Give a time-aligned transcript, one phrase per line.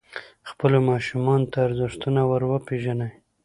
[0.49, 3.11] خپلو ماشومانو ته ارزښتونه وروپېژنئ.